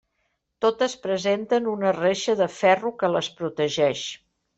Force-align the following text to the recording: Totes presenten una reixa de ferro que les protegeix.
Totes 0.65 0.95
presenten 1.03 1.67
una 1.73 1.91
reixa 1.97 2.35
de 2.39 2.47
ferro 2.61 2.93
que 3.03 3.11
les 3.17 3.29
protegeix. 3.43 4.03